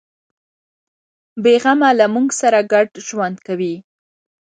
بیغمه 1.43 1.89
له 1.99 2.05
موږ 2.13 2.27
سره 2.41 2.59
ګډ 2.71 2.87
ژوند 3.07 3.37
کوي. 3.47 3.75